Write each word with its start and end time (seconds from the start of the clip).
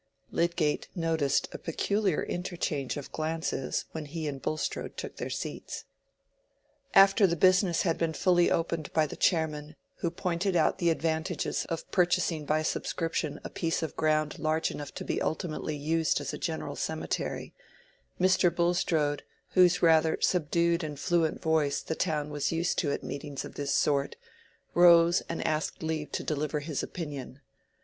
Lydgate 0.31 0.87
noticed 0.95 1.47
a 1.51 1.59
peculiar 1.59 2.23
interchange 2.23 2.97
of 2.97 3.11
glances 3.11 3.85
when 3.91 4.05
he 4.05 4.27
and 4.27 4.41
Bulstrode 4.41 4.97
took 4.97 5.17
their 5.17 5.29
seats. 5.29 5.85
After 6.95 7.27
the 7.27 7.35
business 7.35 7.83
had 7.83 7.99
been 7.99 8.13
fully 8.13 8.49
opened 8.49 8.91
by 8.93 9.05
the 9.05 9.15
chairman, 9.15 9.75
who 9.97 10.09
pointed 10.09 10.55
out 10.55 10.79
the 10.79 10.89
advantages 10.89 11.65
of 11.65 11.85
purchasing 11.91 12.45
by 12.47 12.63
subscription 12.63 13.39
a 13.43 13.49
piece 13.51 13.83
of 13.83 13.95
ground 13.95 14.39
large 14.39 14.71
enough 14.71 14.91
to 14.95 15.05
be 15.05 15.21
ultimately 15.21 15.75
used 15.77 16.19
as 16.19 16.33
a 16.33 16.37
general 16.39 16.75
cemetery, 16.75 17.53
Mr. 18.19 18.49
Bulstrode, 18.49 19.21
whose 19.49 19.83
rather 19.83 20.13
high 20.13 20.15
pitched 20.15 20.21
but 20.21 20.27
subdued 20.31 20.83
and 20.83 20.99
fluent 20.99 21.43
voice 21.43 21.79
the 21.79 21.93
town 21.93 22.31
was 22.31 22.51
used 22.51 22.79
to 22.79 22.91
at 22.91 23.03
meetings 23.03 23.45
of 23.45 23.53
this 23.53 23.71
sort, 23.75 24.15
rose 24.73 25.21
and 25.29 25.45
asked 25.45 25.83
leave 25.83 26.11
to 26.13 26.23
deliver 26.23 26.59
his 26.61 26.81
opinion. 26.81 27.39